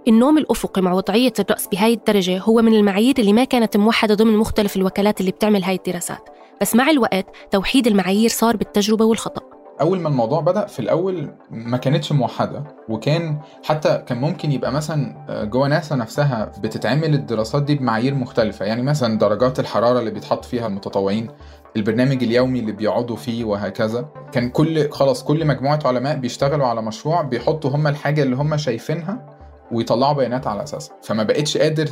النوم 0.08 0.38
الأفقي 0.38 0.82
مع 0.82 0.92
وضعية 0.92 1.32
الرأس 1.38 1.66
بهاي 1.66 1.92
الدرجة 1.92 2.38
هو 2.38 2.62
من 2.62 2.74
المعايير 2.74 3.14
اللي 3.18 3.32
ما 3.32 3.44
كانت 3.44 3.76
موحدة 3.76 4.14
ضمن 4.14 4.36
مختلف 4.36 4.76
الوكالات 4.76 5.20
اللي 5.20 5.30
بتعمل 5.30 5.64
هاي 5.64 5.74
الدراسات. 5.74 6.28
بس 6.60 6.74
مع 6.74 6.90
الوقت 6.90 7.26
توحيد 7.50 7.86
المعايير 7.86 8.30
صار 8.30 8.56
بالتجربة 8.56 9.04
والخطأ. 9.04 9.49
أول 9.80 10.00
ما 10.00 10.08
الموضوع 10.08 10.40
بدأ 10.40 10.66
في 10.66 10.78
الأول 10.80 11.34
ما 11.50 11.76
كانتش 11.76 12.12
موحدة 12.12 12.64
وكان 12.88 13.38
حتى 13.64 14.02
كان 14.06 14.20
ممكن 14.20 14.52
يبقى 14.52 14.72
مثلا 14.72 15.14
جوه 15.44 15.68
ناسا 15.68 15.96
نفسها 15.96 16.52
بتتعمل 16.62 17.14
الدراسات 17.14 17.62
دي 17.62 17.74
بمعايير 17.74 18.14
مختلفة. 18.14 18.64
يعني 18.64 18.82
مثلا 18.82 19.18
درجات 19.18 19.60
الحرارة 19.60 19.98
اللي 19.98 20.10
بيتحط 20.10 20.44
فيها 20.44 20.66
المتطوعين 20.66 21.28
البرنامج 21.76 22.22
اليومي 22.22 22.58
اللي 22.58 22.72
بيقعدوا 22.72 23.16
فيه 23.16 23.44
وهكذا. 23.44 24.08
كان 24.32 24.50
كل 24.50 24.90
خلاص 24.90 25.24
كل 25.24 25.46
مجموعة 25.46 25.80
علماء 25.84 26.16
بيشتغلوا 26.16 26.66
على 26.66 26.82
مشروع 26.82 27.22
بيحطوا 27.22 27.70
هم 27.70 27.86
الحاجة 27.86 28.22
اللي 28.22 28.36
هم 28.36 28.56
شايفينها 28.56 29.39
ويطلعوا 29.72 30.12
بيانات 30.12 30.46
على 30.46 30.62
اساسها 30.62 30.96
فما 31.02 31.22
بقتش 31.22 31.56
قادر 31.56 31.86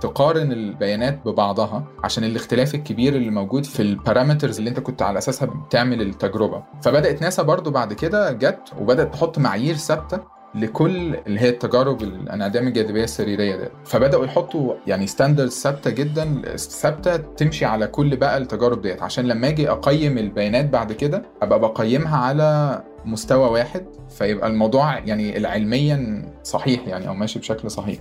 تقارن 0.00 0.52
البيانات 0.52 1.20
ببعضها 1.24 1.84
عشان 2.04 2.24
الاختلاف 2.24 2.74
الكبير 2.74 3.16
اللي 3.16 3.30
موجود 3.30 3.64
في 3.64 3.82
ال 3.82 3.89
parameters 3.89 4.58
اللي 4.58 4.70
انت 4.70 4.80
كنت 4.80 5.02
على 5.02 5.18
أساسها 5.18 5.46
بتعمل 5.46 6.00
التجربة. 6.00 6.62
فبدأت 6.82 7.22
ناسا 7.22 7.42
برضو 7.42 7.70
بعد 7.70 7.92
كده 7.92 8.32
جت 8.32 8.72
وبدأت 8.80 9.14
تحط 9.14 9.38
معايير 9.38 9.74
ثابتة 9.74 10.37
لكل 10.54 11.14
اللي 11.26 11.40
هي 11.40 11.48
التجارب 11.48 12.02
الانعدام 12.02 12.66
الجاذبية 12.68 13.04
السريرية 13.04 13.56
دي 13.56 13.68
فبدأوا 13.84 14.24
يحطوا 14.24 14.74
يعني 14.86 15.06
standards 15.06 15.52
ثابتة 15.60 15.90
جدا 15.90 16.42
ثابتة 16.56 17.16
تمشي 17.16 17.64
على 17.64 17.86
كل 17.86 18.16
بقى 18.16 18.38
التجارب 18.38 18.82
ديت. 18.82 19.02
عشان 19.02 19.24
لما 19.28 19.48
أجي 19.48 19.70
أقيم 19.70 20.18
البيانات 20.18 20.68
بعد 20.68 20.92
كده 20.92 21.22
أبقى 21.42 21.60
بقيمها 21.60 22.16
على 22.18 22.82
مستوى 23.04 23.50
واحد 23.50 23.86
فيبقى 24.18 24.48
الموضوع 24.48 24.98
يعني 24.98 25.46
علميا 25.46 26.22
صحيح 26.44 26.86
يعني 26.88 27.08
أو 27.08 27.14
ماشي 27.14 27.38
بشكل 27.38 27.70
صحيح. 27.70 27.98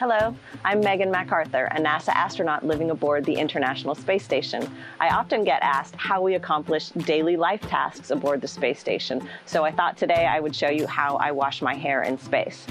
Hello, 0.00 0.34
I'm 0.64 0.80
Megan 0.80 1.10
MacArthur, 1.10 1.66
a 1.66 1.78
NASA 1.78 2.08
astronaut 2.14 2.64
living 2.64 2.90
aboard 2.90 3.22
the 3.26 3.34
International 3.34 3.94
Space 3.94 4.24
Station. 4.24 4.66
I 4.98 5.10
often 5.10 5.44
get 5.44 5.62
asked 5.62 5.94
how 5.94 6.22
we 6.22 6.36
accomplish 6.36 6.88
daily 6.88 7.36
life 7.36 7.60
tasks 7.60 8.10
aboard 8.10 8.40
the 8.40 8.48
space 8.48 8.80
station, 8.80 9.28
so 9.44 9.62
I 9.62 9.70
thought 9.70 9.98
today 9.98 10.24
I 10.24 10.40
would 10.40 10.56
show 10.56 10.70
you 10.70 10.86
how 10.86 11.16
I 11.16 11.32
wash 11.32 11.60
my 11.60 11.74
hair 11.74 12.04
in 12.04 12.16
space. 12.16 12.66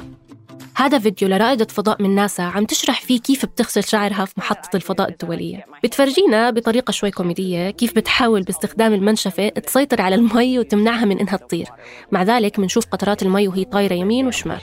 هذا 0.76 1.00
فيديو 1.00 1.28
لرائدة 1.30 1.66
فضاء 1.66 2.02
من 2.02 2.16
ناسا 2.16 2.42
عم 2.42 2.66
تشرح 2.66 3.02
فيه 3.02 3.20
كيف 3.20 3.46
بتغسل 3.46 3.84
شعرها 3.84 4.26
في 4.26 4.34
محطة 4.38 4.76
الفضاء 4.76 5.10
الدولية. 5.10 5.66
بتفرجينا 5.84 6.50
بطريقة 6.50 6.92
شوي 6.92 7.12
كوميدية 7.12 7.70
كيف 7.70 7.96
بتحاول 7.96 8.44
باستخدام 8.44 8.94
المنشفة 8.94 9.50
تسيطر 9.50 10.02
على 10.02 10.16
المي 10.16 10.60
وتمنعها 10.60 11.06
من 11.06 11.20
إنها 11.20 11.38
تطير. 11.38 11.68
مع 12.12 12.24
ذلك 12.24 12.60
منشوف 12.60 12.86
قطرات 12.86 13.24
المي 13.24 13.48
وهي 13.48 13.66
طايرة 13.66 13.94
يمين 13.94 14.28
وشمال. 14.28 14.60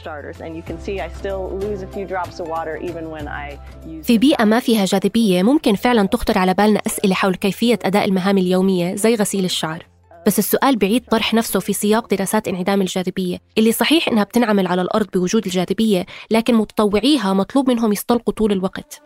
في 4.02 4.18
بيئة 4.18 4.44
ما 4.44 4.60
فيها 4.60 4.84
جاذبية 4.84 5.42
ممكن 5.42 5.74
فعلا 5.74 6.06
تخطر 6.06 6.38
على 6.38 6.54
بالنا 6.54 6.80
أسئلة 6.86 7.14
حول 7.14 7.34
كيفية 7.34 7.78
أداء 7.84 8.04
المهام 8.04 8.38
اليومية 8.38 8.94
زي 8.94 9.14
غسيل 9.14 9.44
الشعر. 9.44 9.95
بس 10.26 10.38
السؤال 10.38 10.76
بعيد 10.76 11.04
طرح 11.04 11.35
نفسه 11.35 11.61
في 11.61 11.73
سياق 11.73 12.14
دراسات 12.14 12.49
انعدام 12.49 12.80
الجاذبية. 12.80 13.38
اللي 13.59 13.73
صحيح 13.73 14.09
إنها 14.09 14.25
بتنعمل 14.25 14.66
على 14.66 14.83
الأرض 14.83 15.06
بوجود 15.14 15.47
الجاذبية 15.47 16.06
لكن 16.30 16.54
متطوعيها 16.54 17.33
مطلوب 17.33 17.71
منهم 17.71 17.92
يستلقوا 17.92 18.35
طول 18.35 18.52
الوقت. 18.52 19.02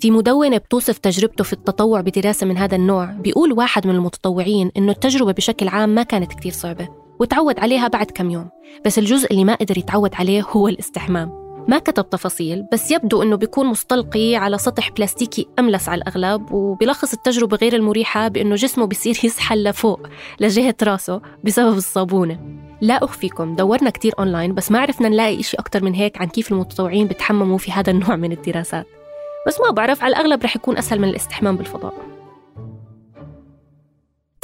في 0.00 0.10
مدونة 0.10 0.56
بتوصف 0.56 0.98
تجربته 0.98 1.44
في 1.44 1.52
التطوع 1.52 2.00
بدراسة 2.00 2.46
من 2.46 2.58
هذا 2.58 2.76
النوع 2.76 3.04
بيقول 3.04 3.52
واحد 3.52 3.86
من 3.86 3.94
المتطوعين 3.94 4.70
إنه 4.76 4.92
التجربة 4.92 5.32
بشكل 5.32 5.68
عام 5.68 5.88
ما 5.88 6.02
كانت 6.02 6.32
كتير 6.32 6.52
صعبة 6.52 6.88
وتعود 7.20 7.58
عليها 7.58 7.88
بعد 7.88 8.06
كم 8.06 8.30
يوم. 8.30 8.48
بس 8.84 8.98
الجزء 8.98 9.30
اللي 9.30 9.44
ما 9.44 9.54
قدر 9.54 9.78
يتعود 9.78 10.14
عليه 10.14 10.42
هو 10.42 10.68
الاستحمام. 10.68 11.39
ما 11.68 11.78
كتب 11.78 12.10
تفاصيل 12.10 12.66
بس 12.72 12.90
يبدو 12.90 13.22
أنه 13.22 13.36
بيكون 13.36 13.66
مستلقي 13.66 14.36
على 14.36 14.58
سطح 14.58 14.90
بلاستيكي 14.90 15.46
أملس 15.58 15.88
على 15.88 16.02
الأغلب 16.02 16.52
وبيلخص 16.52 17.12
التجربة 17.12 17.56
غير 17.56 17.74
المريحة 17.74 18.28
بأنه 18.28 18.54
جسمه 18.54 18.86
بيصير 18.86 19.18
يسحل 19.24 19.64
لفوق 19.64 20.00
لجهة 20.40 20.74
راسه 20.82 21.20
بسبب 21.44 21.76
الصابونة. 21.76 22.38
لا 22.80 23.04
أخفيكم 23.04 23.56
دورنا 23.56 23.90
كتير 23.90 24.12
أونلاين 24.18 24.54
بس 24.54 24.70
ما 24.70 24.78
عرفنا 24.78 25.08
نلاقي 25.08 25.40
إشي 25.40 25.56
أكتر 25.56 25.84
من 25.84 25.94
هيك 25.94 26.20
عن 26.20 26.26
كيف 26.26 26.52
المتطوعين 26.52 27.06
بتحمموا 27.06 27.58
في 27.58 27.72
هذا 27.72 27.90
النوع 27.90 28.16
من 28.16 28.32
الدراسات. 28.32 28.86
بس 29.46 29.60
ما 29.60 29.70
بعرف 29.70 30.02
على 30.02 30.16
الأغلب 30.16 30.44
رح 30.44 30.56
يكون 30.56 30.78
أسهل 30.78 31.00
من 31.00 31.08
الاستحمام 31.08 31.56
بالفضاء. 31.56 32.09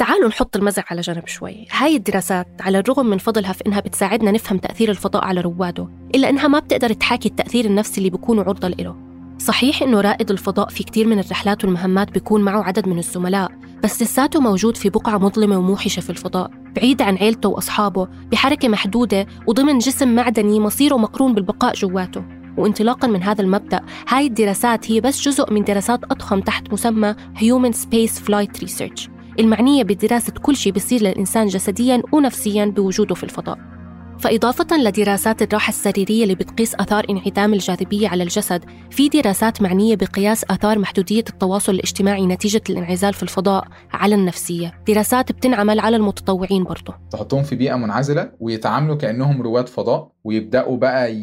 تعالوا 0.07 0.27
نحط 0.27 0.55
المزح 0.55 0.91
على 0.91 1.01
جنب 1.01 1.27
شوي. 1.27 1.67
هاي 1.71 1.95
الدراسات 1.95 2.47
على 2.59 2.79
الرغم 2.79 3.05
من 3.05 3.17
فضلها 3.17 3.53
في 3.53 3.63
إنها 3.67 3.79
بتساعدنا 3.79 4.31
نفهم 4.31 4.57
تأثير 4.57 4.89
الفضاء 4.89 5.23
على 5.23 5.41
رواده 5.41 5.87
إلا 6.15 6.29
إنها 6.29 6.47
ما 6.47 6.59
بتقدر 6.59 6.93
تحاكي 6.93 7.29
التأثير 7.29 7.65
النفسي 7.65 7.97
اللي 7.97 8.09
بيكونوا 8.09 8.43
عرضة 8.43 8.67
له. 8.67 8.95
صحيح 9.37 9.81
إنه 9.81 10.01
رائد 10.01 10.31
الفضاء 10.31 10.69
في 10.69 10.83
كتير 10.83 11.07
من 11.07 11.19
الرحلات 11.19 11.63
والمهمات 11.63 12.11
بيكون 12.11 12.41
معه 12.41 12.63
عدد 12.63 12.87
من 12.87 12.99
الزملاء 12.99 13.51
بس 13.83 14.01
لساته 14.01 14.39
موجود 14.39 14.77
في 14.77 14.89
بقعة 14.89 15.17
مظلمة 15.17 15.57
وموحشة 15.57 15.99
في 15.99 16.09
الفضاء 16.09 16.51
بعيد 16.75 17.01
عن 17.01 17.17
عيلته 17.17 17.49
وأصحابه 17.49 18.07
بحركة 18.31 18.67
محدودة 18.67 19.27
وضمن 19.47 19.77
جسم 19.77 20.15
معدني 20.15 20.59
مصيره 20.59 20.97
مقرون 20.97 21.33
بالبقاء 21.33 21.73
جواته. 21.73 22.23
وانطلاقا 22.57 23.07
من 23.07 23.23
هذا 23.23 23.41
المبدأ 23.41 23.81
هاي 24.07 24.27
الدراسات 24.27 24.91
هي 24.91 25.01
بس 25.01 25.21
جزء 25.21 25.53
من 25.53 25.63
دراسات 25.63 26.03
أضخم 26.03 26.39
تحت 26.39 26.73
مسمى 26.73 27.15
Human 27.35 27.73
Space 27.73 28.19
Flight 28.27 28.67
Research. 28.67 29.16
المعنية 29.39 29.83
بدراسة 29.83 30.33
كل 30.41 30.55
شيء 30.55 30.73
بيصير 30.73 31.01
للإنسان 31.01 31.47
جسدياً 31.47 32.01
ونفسياً 32.11 32.65
بوجوده 32.65 33.15
في 33.15 33.23
الفضاء. 33.23 33.76
فإضافة 34.19 34.77
لدراسات 34.77 35.41
الراحة 35.41 35.69
السريرية 35.69 36.23
اللي 36.23 36.35
بتقيس 36.35 36.75
آثار 36.75 37.05
انعدام 37.09 37.53
الجاذبية 37.53 38.07
على 38.07 38.23
الجسد 38.23 38.65
في 38.91 39.09
دراسات 39.09 39.61
معنية 39.61 39.95
بقياس 39.95 40.45
آثار 40.49 40.79
محدودية 40.79 41.23
التواصل 41.29 41.71
الاجتماعي 41.73 42.25
نتيجة 42.25 42.61
الانعزال 42.69 43.13
في 43.13 43.23
الفضاء 43.23 43.67
على 43.91 44.15
النفسية 44.15 44.73
دراسات 44.87 45.31
بتنعمل 45.31 45.79
على 45.79 45.95
المتطوعين 45.95 46.63
برضه 46.63 46.93
تحطهم 47.11 47.43
في 47.43 47.55
بيئة 47.55 47.75
منعزلة 47.75 48.31
ويتعاملوا 48.39 48.95
كأنهم 48.95 49.41
رواد 49.41 49.69
فضاء 49.69 50.11
ويبدأوا 50.23 50.77
بقى. 50.77 51.17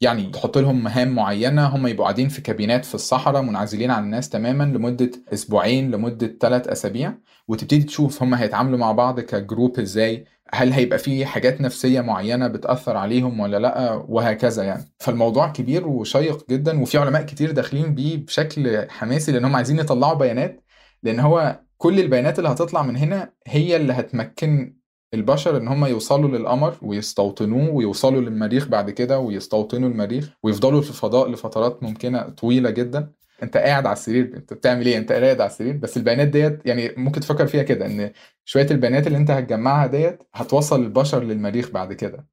يعني 0.00 0.22
تحط 0.32 0.58
لهم 0.58 0.82
مهام 0.84 1.08
معينة 1.14 1.66
هم 1.66 1.86
يبقوا 1.86 2.04
قاعدين 2.04 2.28
في 2.28 2.40
كابينات 2.42 2.84
في 2.84 2.94
الصحراء 2.94 3.42
منعزلين 3.42 3.90
عن 3.90 4.04
الناس 4.04 4.28
تماما 4.28 4.64
لمدة 4.64 5.10
أسبوعين 5.32 5.90
لمدة 5.90 6.36
ثلاث 6.40 6.68
أسابيع 6.68 7.14
وتبتدي 7.48 7.82
تشوف 7.82 8.22
هم 8.22 8.34
هيتعاملوا 8.34 8.78
مع 8.78 8.92
بعض 8.92 9.20
كجروب 9.20 9.78
إزاي 9.78 10.24
هل 10.54 10.72
هيبقى 10.72 10.98
في 10.98 11.26
حاجات 11.26 11.60
نفسية 11.60 12.00
معينة 12.00 12.48
بتأثر 12.48 12.96
عليهم 12.96 13.40
ولا 13.40 13.56
لأ 13.58 13.92
وهكذا 14.08 14.64
يعني. 14.64 14.92
فالموضوع 14.98 15.48
كبير 15.48 15.88
وشيق 15.88 16.50
جدا 16.50 16.80
وفي 16.82 16.98
علماء 16.98 17.22
كتير 17.22 17.50
داخلين 17.50 17.94
بيه 17.94 18.16
بشكل 18.16 18.86
حماسي 18.90 19.32
لأن 19.32 19.44
هم 19.44 19.56
عايزين 19.56 19.78
يطلعوا 19.78 20.14
بيانات 20.14 20.64
لأن 21.02 21.20
هو 21.20 21.60
كل 21.78 22.00
البيانات 22.00 22.38
اللي 22.38 22.50
هتطلع 22.50 22.82
من 22.82 22.96
هنا 22.96 23.32
هي 23.46 23.76
اللي 23.76 23.92
هتمكن 23.92 24.76
البشر 25.14 25.56
إن 25.56 25.68
هم 25.68 25.84
يوصلوا 25.84 26.38
للقمر 26.38 26.74
ويستوطنوه 26.82 27.70
ويوصلوا 27.70 28.20
للمريخ 28.20 28.66
بعد 28.68 28.90
كده 28.90 29.18
ويستوطنوا 29.18 29.88
المريخ 29.88 30.30
ويفضلوا 30.42 30.80
في 30.82 30.90
الفضاء 30.90 31.30
لفترات 31.30 31.82
ممكنة 31.82 32.22
طويلة 32.22 32.70
جدا. 32.70 33.12
أنت 33.42 33.56
قاعد 33.56 33.86
على 33.86 33.92
السرير 33.92 34.24
أنت 34.36 34.52
بتعمل 34.54 34.86
إيه؟ 34.86 34.98
أنت 34.98 35.12
قاعد 35.12 35.40
على 35.40 35.50
السرير. 35.50 35.76
بس 35.76 35.96
البيانات 35.96 36.28
ديت 36.28 36.60
يعني 36.66 36.94
ممكن 36.96 37.20
تفكر 37.20 37.46
فيها 37.46 37.62
كده 37.62 37.86
إن 37.86 38.12
شوية 38.44 38.66
البيانات 38.70 39.06
اللي 39.06 39.18
أنت 39.18 39.30
هتجمعها 39.30 39.86
ديت 39.86 40.22
هتوصل 40.34 40.82
البشر 40.82 41.22
للمريخ 41.22 41.70
بعد 41.70 41.92
كده. 41.92 42.26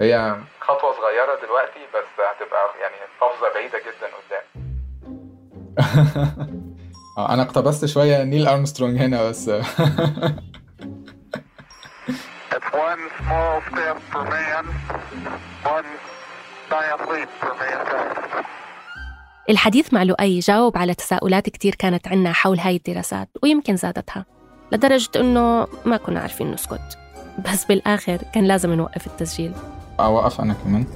هي 0.00 0.36
خطوة 0.60 0.92
صغيرة 0.92 1.40
دلوقتي 1.46 1.80
بس 1.94 2.04
هتبقى 2.18 2.80
يعني 2.80 2.94
قفزه 3.20 3.54
بعيدة 3.54 3.78
جدا 3.78 4.08
قدام. 4.18 4.44
أنا 7.34 7.42
اقتبست 7.42 7.84
شوية 7.84 8.24
نيل 8.24 8.46
أرمسترونج 8.46 8.98
هنا 8.98 9.28
بس 9.28 9.50
One 12.72 13.02
small 13.18 13.60
step 13.68 13.98
for 14.10 14.24
man, 14.24 14.64
one 15.76 15.90
giant 16.70 17.02
leap 17.10 17.28
for 17.40 17.52
mankind. 17.60 18.61
الحديث 19.50 19.94
مع 19.94 20.02
لؤي 20.02 20.38
جاوب 20.38 20.76
على 20.76 20.94
تساؤلات 20.94 21.50
كتير 21.50 21.74
كانت 21.74 22.08
عنا 22.08 22.32
حول 22.32 22.58
هاي 22.58 22.76
الدراسات 22.76 23.28
ويمكن 23.42 23.76
زادتها 23.76 24.26
لدرجة 24.72 25.10
إنه 25.16 25.66
ما 25.86 25.96
كنا 25.96 26.20
عارفين 26.20 26.50
نسكت. 26.50 26.98
بس 27.52 27.64
بالآخر 27.64 28.16
كان 28.16 28.44
لازم 28.44 28.72
نوقف 28.72 29.06
التسجيل. 29.06 29.52
أوقف 30.00 30.40
أنا 30.40 30.54
كمان. 30.54 30.86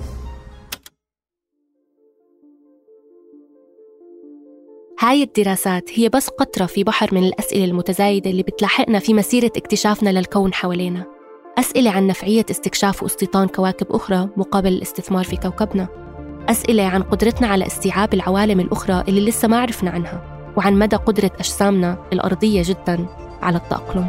هاي 5.01 5.23
الدراسات 5.23 5.91
هي 5.99 6.09
بس 6.09 6.29
قطرة 6.29 6.67
في 6.67 6.85
بحر 6.85 7.15
من 7.15 7.25
الأسئلة 7.25 7.65
المتزايدة 7.65 8.31
اللي 8.31 8.43
بتلاحقنا 8.43 8.99
في 8.99 9.15
مسيرة 9.15 9.53
اكتشافنا 9.57 10.11
للكون 10.11 10.55
حوالينا. 10.55 11.05
أسئلة 11.59 11.91
عن 11.91 12.07
نفعية 12.07 12.47
استكشاف 12.51 13.03
واستيطان 13.03 13.49
كواكب 13.49 13.87
أخرى 13.91 14.29
مقابل 14.37 14.73
الاستثمار 14.73 15.25
في 15.25 15.37
كوكبنا. 15.37 16.06
أسئلة 16.49 16.85
عن 16.87 17.03
قدرتنا 17.03 17.49
على 17.49 17.67
استيعاب 17.67 18.15
العوالم 18.15 18.61
الأخرى 18.61 19.05
اللي 19.09 19.25
لسه 19.25 19.49
ما 19.49 19.61
عرفنا 19.61 19.91
عنها 19.91 20.23
وعن 20.57 20.79
مدى 20.79 20.97
قدرة 20.97 21.31
أجسامنا 21.39 21.99
الأرضية 22.13 22.63
جدا 22.65 23.07
على 23.43 23.57
التأقلم 23.57 24.09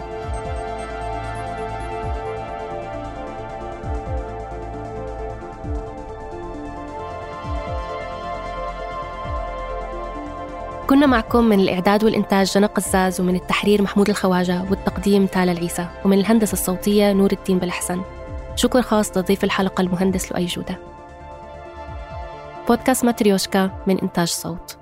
كنا 10.87 11.05
معكم 11.05 11.43
من 11.43 11.59
الإعداد 11.59 12.03
والإنتاج 12.03 12.51
جنى 12.51 12.65
قزاز 12.65 13.21
ومن 13.21 13.35
التحرير 13.35 13.81
محمود 13.81 14.09
الخواجة 14.09 14.65
والتقديم 14.69 15.25
تالا 15.25 15.51
العيسى 15.51 15.87
ومن 16.05 16.19
الهندسة 16.19 16.53
الصوتية 16.53 17.13
نور 17.13 17.31
الدين 17.31 17.59
بالحسن. 17.59 18.01
شكر 18.55 18.81
خاص 18.81 19.17
لضيف 19.17 19.43
الحلقة 19.43 19.81
المهندس 19.81 20.31
لؤي 20.31 20.45
جودة. 20.45 20.96
بودكاست 22.67 23.05
ماتريوشكا 23.05 23.83
من 23.87 23.99
إنتاج 23.99 24.27
صوت. 24.27 24.76